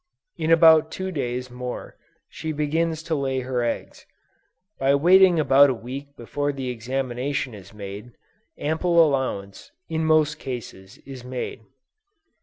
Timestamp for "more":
1.51-1.95